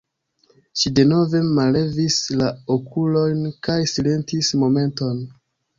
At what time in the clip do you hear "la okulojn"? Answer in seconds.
2.41-3.45